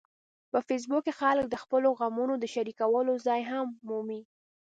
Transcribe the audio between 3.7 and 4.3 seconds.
مومي